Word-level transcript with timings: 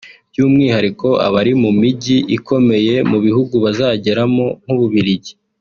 by’umwihariko 0.31 1.07
abari 1.27 1.53
mu 1.61 1.71
mijyi 1.79 2.17
ikomeye 2.37 2.95
mu 3.09 3.17
bihugu 3.25 3.53
bazageramo 3.63 4.45
nk’u 4.63 4.77
Bubiligi 4.79 5.33